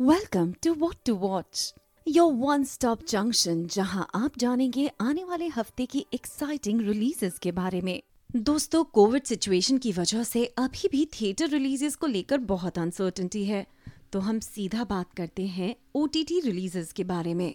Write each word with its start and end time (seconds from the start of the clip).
Welcome 0.00 0.52
to 0.64 0.72
what 0.74 0.94
to 1.06 1.14
watch 1.14 1.74
your 2.06 2.32
one 2.32 2.64
stop 2.64 3.00
junction 3.08 3.66
जहाँ 3.66 4.06
आप 4.14 4.36
जानेंगे 4.38 4.86
आने 5.00 5.24
वाले 5.24 5.46
हफ़्ते 5.46 5.86
की 5.86 6.04
एक्साइटिंग 6.14 6.80
रिलीजेस 6.80 7.38
के 7.38 7.52
बारे 7.52 7.80
में। 7.80 8.00
दोस्तों 8.36 8.84
कोविड 8.84 9.24
सिचुएशन 9.24 9.78
की 9.78 9.92
वजह 9.92 10.22
से 10.22 10.44
अभी 10.58 10.88
भी 10.88 11.04
थिएटर 11.14 11.48
रिलीजेस 11.48 11.96
को 11.96 12.06
लेकर 12.06 12.38
बहुत 12.38 12.78
अनसर्टेनिटी 12.78 13.44
है। 13.44 13.66
तो 14.12 14.20
हम 14.20 14.40
सीधा 14.40 14.84
बात 14.84 15.12
करते 15.12 15.46
हैं 15.46 15.74
ओ 15.94 16.06
रिलीजेस 16.16 16.92
के 16.92 17.04
बारे 17.04 17.34
में। 17.34 17.54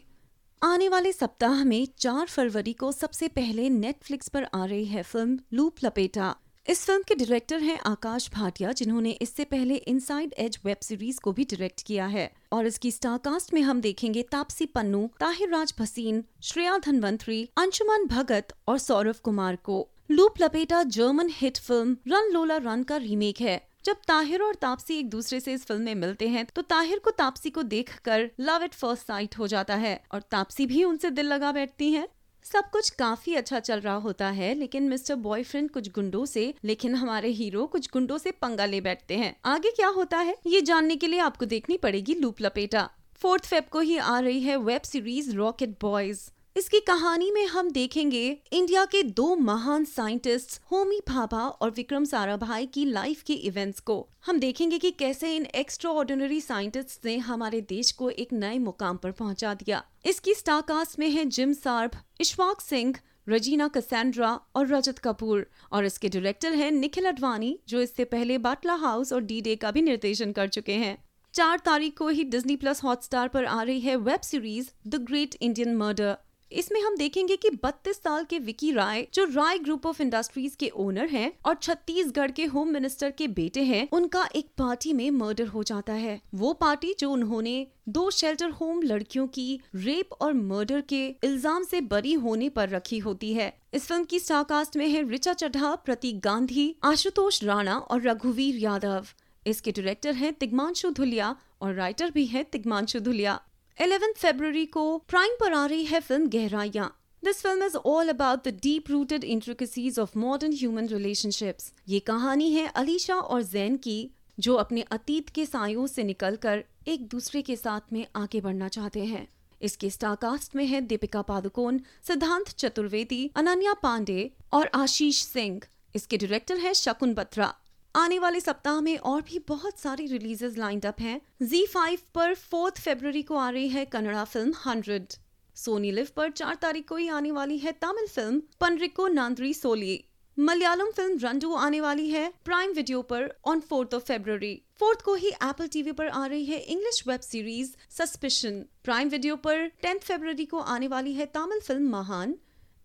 आने 0.62 0.90
वाले 0.90 1.12
सप्ताह 1.12 1.64
में 1.64 1.88
4 1.98 2.28
फरवरी 2.28 2.74
को 2.74 2.92
सबसे 2.92 3.28
पहले 3.28 3.70
नेटफ्लिक्स 3.70 4.28
पर 4.28 4.44
आ 4.44 4.66
रही 4.66 4.86
है 4.86 5.04
फ़िल्म 5.04 5.40
लूप 5.54 5.84
लपेटा 5.84 6.36
इस 6.66 6.86
फ़िल्म 6.86 7.04
के 7.08 7.16
डायरेक्टर 7.16 7.60
हैं 7.60 7.78
आकाश 7.86 8.30
भाटिया, 8.34 8.72
जिन्होंने 8.72 9.10
इससे 9.22 9.44
पहले 9.46 9.76
इनसाइड 9.76 10.34
एज 10.38 10.58
वेब 10.66 10.78
सीरीज़ 10.82 11.20
को 11.20 11.32
भी 11.32 11.44
डायरेक्ट 11.44 11.82
किया 11.82 12.06
है। 12.06 12.32
और 12.52 12.68
इसकी 12.68 12.92
स्टारकास्ट 12.92 13.54
में 13.54 13.62
हम 13.62 13.82
देखेंगे 13.82 14.22
तापसी 14.32 14.66
पन्नू, 14.68 15.10
ताहिर 15.20 15.50
राज 15.50 15.74
भसीन 15.80 16.24
श्रेया 16.44 16.78
धनवंतरी, 16.78 17.44
अंशुमान 17.58 18.06
भगत 18.08 18.54
और 18.68 18.78
सौरभ 18.78 19.16
कुमार 19.24 19.56
को। 19.64 19.88
Loop 20.12 20.42
Lapeta 20.42 20.82
German 20.86 21.30
hit 21.32 21.58
film 21.58 21.98
run 22.08 22.32
Lola 22.34 22.58
run 22.60 22.84
का 22.84 22.98
रीमेक 23.00 23.42
है। 23.42 23.62
जब 23.86 24.02
ताहिर 24.08 24.42
और 24.42 24.56
तापसी 24.56 25.00
एक 25.00 25.10
दूसरे 25.10 25.40
से 25.40 25.54
इस 25.54 25.66
फ़िल्म 25.66 25.82
में 25.82 25.96
मिलते 25.98 26.28
हैं 26.30 26.46
तो 26.46 26.62
ताहिर 26.64 27.00
को 27.00 27.12
तापसी 27.14 27.50
को 27.50 27.64
देखकर 27.70 28.30
लव 28.40 28.64
एट 28.64 28.74
फ़र्स्ट 28.74 29.08
साइट 29.08 29.38
हो 29.38 29.48
जाता 29.48 29.76
है 29.78 30.00
और 30.14 30.22
तापसी 30.32 30.66
भी 30.66 30.84
उनसे 30.84 31.10
दिल 31.12 31.28
लगा 31.28 31.52
बैठती 31.52 31.92
हैं। 31.92 32.08
सब 32.44 32.70
कुछ 32.70 32.90
काफ़ी 32.90 33.36
अच्छा 33.36 33.60
चल 33.60 33.80
रहा 33.80 33.96
होता 33.96 34.28
है, 34.28 34.54
लेकिन 34.54 34.84
मिस्टर 34.84 35.16
बॉयफ्रेंड 35.16 35.70
कुछ 35.70 35.90
गुंडों 35.92 36.26
से, 36.26 36.54
लेकिन 36.64 36.96
हमारे 36.96 37.30
हीरो 37.30 37.66
कुछ 37.66 37.90
गुंडों 37.94 38.18
से 38.18 38.32
पंगा 38.32 38.66
ले 38.66 38.82
बैठते 38.82 39.18
हैं। 39.18 39.36
आगे 39.46 39.72
क्या 39.72 39.88
होता 39.88 40.18
है? 40.18 40.36
ये 40.48 40.62
जानने 40.62 40.96
के 40.96 41.08
लिए 41.08 41.20
आपको 41.20 41.46
देखनी 41.46 41.78
पड़ेगी 41.78 42.14
लूप 42.14 42.42
लपेटा। 42.42 42.90
फोर्थ 43.16 43.46
फेब 43.46 43.64
को 43.64 43.80
ही 43.80 43.98
आ 43.98 44.20
रही 44.20 44.42
है 44.42 44.58
वेब 44.58 44.82
सीरीज़ 44.82 45.36
रॉकेट 45.36 45.78
बॉयज़। 45.82 46.30
इसकी 46.56 46.80
कहानी 46.80 47.30
में 47.32 47.46
हम 47.46 47.70
देखेंगे 47.72 48.26
इंडिया 48.54 48.84
के 48.86 49.02
दो 49.04 49.36
महान 49.36 49.86
साइंटिस्ट 49.86 50.60
होमी 50.72 51.00
भाभा 51.08 51.42
और 51.42 51.70
विक्रम 51.72 52.04
साराभाई 52.06 52.66
की 52.66 52.84
लाइफ 52.86 53.22
के 53.22 53.34
इवेंट्स 53.34 53.80
को। 53.80 53.96
हम 54.26 54.40
देखेंगे 54.40 54.78
कि 54.78 54.92
कैसे 54.92 55.36
इन 55.36 55.46
एक्स्ट्रा 55.56 55.92
ऑर्डिनरी 55.92 56.40
साइंटिस्ट 56.42 57.06
ने 57.06 57.18
हमारे 57.20 57.62
देश 57.62 57.92
को 57.92 58.10
एक 58.10 58.34
नए 58.34 58.60
मुकाम 58.60 58.98
पर 58.98 59.12
पहुँचा 59.12 59.54
दिया। 59.54 59.84
इसकी 60.06 60.34
स्टारकास्ट 60.34 61.00
में 61.00 61.10
है 61.10 61.26
जिम 61.26 61.54
सार्ब 61.54 61.92
इशफाक 62.22 62.62
सिंह, 62.62 62.96
रजीना 63.30 63.68
कसेंड्रा 63.68 64.40
और 64.56 64.68
रजत 64.68 65.00
कपूर। 65.00 65.46
और 65.72 65.86
इसके 65.86 66.10
डायरेक्टर 66.10 66.54
हैं 66.54 66.72
निखिल 66.72 67.06
अडवाणी, 67.06 67.58
जो 67.68 67.82
इससे 67.82 68.06
पहले 68.06 68.38
बाटला 68.38 68.74
हाउस 68.74 69.14
और 69.14 69.22
डी 69.22 69.42
डे 69.42 69.56
का 69.56 69.72
भी 69.72 69.82
निर्देशन 69.82 70.32
कर 70.32 70.48
चुके 70.48 70.74
हैं। 70.76 70.98
चार 71.34 71.60
तारीख 71.60 71.98
को 71.98 72.08
ही 72.08 72.24
डिज्नी 72.24 72.56
प्लस 72.56 72.84
हॉटस्टार 72.84 73.28
पर 73.28 73.46
आ 73.46 73.62
रही 73.64 73.80
है 73.80 73.96
web 73.98 74.22
series 74.22 74.70
the 74.88 74.96
great 75.04 75.36
Indian 75.42 75.76
murder 75.76 76.16
इसमें 76.54 76.80
हम 76.82 76.96
देखेंगे 76.98 77.36
कि 77.36 77.50
32 77.58 78.02
साल 78.04 78.24
के 78.24 78.40
विकी 78.40 78.72
राय, 78.72 79.06
जो 79.14 79.24
राय 79.26 79.58
ग्रुप 79.58 79.86
ऑफ़ 79.86 80.02
इंडस्ट्रीज़ 80.02 80.56
के 80.58 80.70
ओनर 80.76 81.08
हैं 81.08 81.32
और 81.46 81.56
छत्तीसगढ़ 81.56 82.32
के 82.32 82.46
होम 82.46 82.70
मिनिस्टर 82.70 83.12
के 83.12 83.28
बेटे 83.30 83.64
हैं, 83.64 83.88
उनका 83.90 84.28
एक 84.36 84.50
पार्टी 84.58 84.94
में 84.94 85.10
मर्डर 85.12 85.48
हो 85.48 85.64
जाता 85.64 85.94
है। 85.94 86.20
वो 86.36 86.54
पार्टी 86.54 86.96
जो 87.00 87.12
उन्होंने 87.12 87.56
दो 87.90 88.10
शेल्टर 88.12 88.50
होम 88.52 88.82
लड़कियों 88.82 89.28
की 89.28 89.60
रेप 89.76 90.14
और 90.22 90.34
मर्डर 90.34 90.82
के 90.82 91.06
इल्ज़ाम 91.24 91.64
से 91.64 91.82
बरी 91.88 92.14
होने 92.14 92.50
पर 92.50 92.70
रखी 92.70 92.98
होती 93.00 93.34
है। 93.34 93.52
इस 93.74 93.86
फ़िल्म 93.86 94.04
की 94.04 94.20
स्टारकास्ट 94.20 94.78
में 94.78 94.88
है 94.88 95.08
रिचा 95.10 95.34
चड्ढा 95.34 95.74
प्रतीक 95.76 96.20
गांधी 96.20 96.76
आशुतोष 96.84 97.44
राणा 97.44 97.78
और 97.78 98.02
रघुवीर 98.02 98.56
यादव 98.56 99.08
इसके 99.46 99.72
डायरेक्टर 99.72 100.14
हैं 100.14 100.34
तिग्मांशु 100.34 100.90
धुलिया 100.92 101.36
और 101.62 101.74
राइटर 101.74 102.12
भी 102.12 102.26
हैं 102.26 102.44
तिग्मांशु 102.46 103.00
धुलिया 103.00 103.40
11 103.82 104.14
फरवरी 104.18 104.66
को 104.66 104.98
प्राइम 104.98 105.32
पर 105.40 105.54
आ 105.54 105.66
रही 105.66 105.86
है 105.86 106.00
film 106.00 106.30
गहराइया। 106.30 106.92
This 107.24 107.42
film 107.42 107.64
is 107.64 107.78
all 107.78 108.10
about 108.10 108.48
the 108.48 108.60
deep 108.64 108.90
rooted 108.90 109.24
intricacies 109.24 110.00
of 110.00 110.18
modern 110.18 110.54
human 110.54 110.88
relationships 110.88 111.74
ये 111.88 112.00
कहानी 112.00 112.52
है 112.52 112.68
अलीशा 112.68 113.16
और 113.16 113.42
जैन 113.42 113.78
की, 113.78 114.12
जो 114.40 114.56
अपने 114.56 114.82
अतीत 114.82 115.30
के 115.30 115.46
सायों 115.46 115.88
से 115.88 116.04
निकलकर 116.04 116.64
एक 116.88 117.08
दूसरे 117.08 117.42
के 117.42 117.56
साथ 117.56 117.94
में 117.94 118.08
आगे 118.16 118.42
बढ़ना 118.42 118.68
चाहते 118.68 119.06
हैं। 119.06 119.28
इसके 119.62 119.90
स्टारकास्ट 119.90 120.56
में 120.56 120.66
है 120.66 120.82
दीपिका 120.82 121.22
पादुकोण, 121.22 121.80
सिद्धांत 122.08 122.50
चतुर्वेदी, 122.50 123.32
अनन्या 123.36 123.74
पांडे 123.74 124.32
और 124.54 124.70
आशीष 124.76 125.24
सिंह। 125.24 125.62
इसके 125.96 126.18
डायरेक्टर 126.18 126.58
है 126.58 126.74
शकुन 126.74 127.14
बत्रा। 127.14 127.54
आने 127.96 128.18
वाले 128.20 128.40
सप्ताह 128.40 128.80
में 128.82 128.98
और 129.00 129.22
भी 129.22 129.40
बहुत 129.48 129.80
सारी 129.80 130.06
रिलीजेस 130.08 130.58
लाइंड 130.58 130.86
अप 130.86 131.00
हैं। 131.00 131.20
Z5 131.44 131.98
पर 132.16 132.34
फोर्थ 132.36 132.80
फेब्रवरी 132.82 133.22
को 133.24 133.36
आ 133.38 133.50
रही 133.50 133.68
है 133.70 133.84
Kannada 133.86 134.24
film 134.24 134.54
hundred 134.66 135.14
Sony 135.56 135.92
Liv 135.92 136.08
पर 136.16 136.32
चार 136.32 136.56
तारीख 136.62 136.88
को 136.90 136.96
ही 136.96 137.08
आने 137.10 137.32
वाली 137.32 137.58
है 137.58 137.72
तमिल 137.82 138.08
फ़िल्म 138.08 138.42
पनरिको 138.62 139.08
नांद्री 139.10 139.54
सोली। 139.54 140.04
मलयालम 140.38 140.90
फ़िल्म 140.92 141.18
रंडू 141.24 141.54
आने 141.56 141.82
वाली 141.82 142.10
है 142.10 142.28
प्राइम 142.46 142.72
वीडियो 142.74 143.02
पर 143.12 143.30
on 143.46 143.60
fourth 143.70 143.94
of 143.94 144.04
February 144.04 144.54
fourth 144.80 145.02
को 145.02 145.14
ही 145.16 145.30
एप्पल 145.30 145.68
टीवी 145.68 145.92
पर 145.92 146.08
आ 146.08 146.26
रही 146.26 146.46
है 146.46 146.60
English 146.60 147.04
web 147.08 147.22
series 147.22 147.76
suspicion 147.98 148.64
prime 148.84 149.10
video 149.10 149.36
पर 149.46 149.66
टेंथ 149.82 150.00
फेब्रवरी 150.02 150.46
को 150.46 150.60
आने 150.76 150.88
वाली 150.88 151.14
है 151.14 151.26
Tamil 151.36 151.60
film 151.60 151.90
Mahaan 151.92 152.36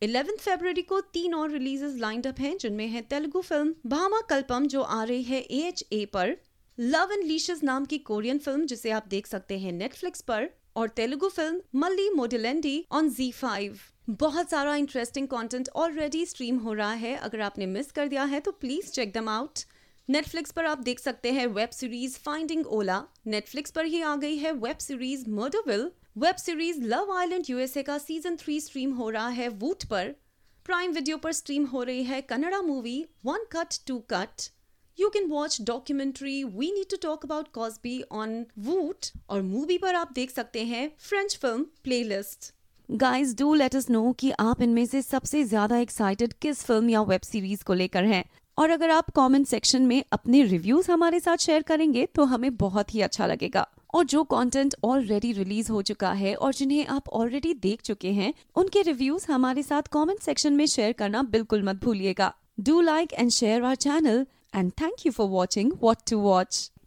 eleventh 0.03 0.38
February 0.38 0.82
को 0.82 1.00
तीन 1.12 1.34
और 1.34 1.50
रिलीजेस 1.50 1.94
लाइंड 1.98 2.26
अप 2.26 2.41
हैं, 2.41 2.56
जिनमें 2.59 2.86
है 2.88 3.00
तेलुगु 3.03 3.41
फ़िल्म 3.41 3.75
भामा 3.86 4.20
कल्पम, 4.31 4.66
जो 4.66 4.82
आ 4.82 5.03
रही 5.04 5.22
है 5.22 5.41
ए 5.41 5.62
एच 5.69 5.84
ए 5.92 6.04
पर 6.12 6.36
लव 6.78 7.12
एंड 7.12 7.25
लीशस 7.25 7.62
नाम 7.64 7.84
की 7.84 7.98
कोरियन 8.00 8.38
फ़िल्म 8.38 8.66
जिसे 8.66 8.91
आप 8.91 9.06
देख 9.08 9.26
सकते 9.26 9.58
हैं 9.58 9.72
नेटफ्लिक्स 9.72 10.20
पर, 10.22 10.48
और 10.76 10.88
Telugu 10.91 11.28
film 11.28 11.81
Malli 11.81 12.08
Modalaindi 12.10 12.84
on 12.92 13.10
Zee 13.10 13.31
five 13.32 13.78
बहुत 14.10 14.50
सारा 14.50 14.75
इंटरेस्टिंग 14.76 15.26
कंटेंट 15.28 15.69
ऑलरेडी 15.76 16.25
स्ट्रीम 16.26 16.58
हो 16.58 16.72
रहा 16.72 16.92
है, 16.92 17.16
अगर 17.16 17.41
आपने 17.41 17.66
मिस 17.66 17.91
कर 17.92 18.08
दिया 18.08 18.25
है 18.25 18.41
तो 18.41 18.50
please 18.53 18.92
check 18.92 19.12
them 19.12 19.28
out 19.28 19.64
Netflix 20.08 20.53
पर 20.53 20.64
आप 20.64 20.78
देख 20.81 21.00
सकते 21.00 21.32
हैं 21.32 21.47
web 21.48 21.70
series 21.70 22.19
finding 22.19 22.66
Ola 22.66 23.03
Netflix 23.26 23.70
पर 23.70 23.84
ही 23.87 24.00
आ 24.03 24.14
गई 24.16 24.37
है 24.37 24.53
web 24.54 24.78
series 24.81 25.28
Murderville 25.31 25.91
web 26.19 26.37
series 26.37 26.81
love 26.83 27.11
island 27.12 27.45
USA 27.49 27.83
का 27.83 27.97
सीज़न 27.99 28.37
थ्री 28.37 28.59
स्ट्रीम 28.61 28.93
हो 28.93 29.09
रहा 29.11 29.27
है 29.31 29.49
वूट 29.51 29.84
पर। 29.91 30.09
प्राइम 30.67 30.93
वीडियो 30.93 31.17
पर 31.17 31.33
स्ट्रीम 31.33 31.65
हो 31.67 31.83
रही 31.83 32.03
है 32.05 32.21
Kannada 32.23 32.61
movie 32.62 32.97
one 33.27 33.45
cut, 33.53 33.75
two 33.87 33.99
cut. 34.12 34.49
You 34.99 35.09
can 35.09 35.29
watch 35.31 35.61
documentary 35.67 36.43
we 36.47 36.71
need 36.73 36.91
to 36.91 36.97
talk 37.03 37.25
about 37.25 37.53
Cosby 37.55 38.03
on 38.12 38.45
Voot 38.61 39.06
और 39.29 39.43
मूवी 39.45 39.79
पर 39.79 39.95
आप 39.95 40.12
देख 40.15 40.31
सकते 40.31 40.65
हैं 40.65 40.91
French 41.01 41.37
film 41.37 41.65
playlist 41.84 42.53
guys 42.89 43.37
do 43.37 43.55
let 43.55 43.77
us 43.77 43.89
know 43.91 44.12
कि 44.19 44.31
आप 44.41 44.62
इनमें 44.62 44.85
से 44.87 45.03
सबसे 45.05 45.45
ज़्यादा 45.47 45.79
एक्साइटेड 45.79 46.33
किस 46.43 46.65
फ़िल्म 46.65 46.91
या 46.91 47.03
वेब 47.05 47.21
सीरीज़ 47.25 47.65
को 47.65 47.75
लेकर 47.75 48.05
हैं। 48.06 48.25
और 48.59 48.71
अगर 48.71 48.91
आप 48.91 49.11
कमेंट 49.17 49.47
सेक्शन 49.47 49.87
में 49.87 50.03
अपने 50.12 50.43
रिव्यूज़ 50.45 50.91
हमारे 50.91 51.21
साथ 51.21 51.37
शेयर 51.43 51.62
करेंगे 51.65 52.06
तो 52.15 52.25
हमें 52.27 52.55
बहुत 52.59 52.95
ही 52.95 53.00
अच्छा 53.03 53.27
लगेगा। 53.27 53.69
और 53.94 54.04
जो 54.04 54.22
कंटेंट 54.25 54.75
ऑलरेडी 54.84 55.32
रिलीज़ 55.32 55.71
हो 55.72 55.82
चुका 55.82 56.12
है 56.12 56.34
और 56.34 56.54
जिन्हें 56.54 56.87
आप 56.87 57.09
ऑलरेडी 57.09 57.54
देख 57.54 57.82
चुके 57.82 58.10
हैं, 58.12 58.32
उनके 58.56 58.82
रिव्यूज़ 58.82 59.26
हमारे 59.32 59.62
साथ 59.62 59.82
कमेंट 59.93 60.21
सेक्शन 60.21 60.53
में 60.53 60.66
शेयर 60.66 60.93
करना 60.93 61.22
बिल्कुल 61.22 61.62
मत 61.62 61.84
भूलिएगा। 61.84 62.32
Do 62.60 62.81
like 62.81 63.12
and 63.12 63.31
share 63.31 63.62
our 63.62 63.75
channel 63.76 64.26
and 64.54 64.72
thank 64.81 65.06
you 65.06 65.12
for 65.12 65.28
watching 65.28 65.72
what 65.82 65.99
to 66.10 66.19
watch 66.19 66.71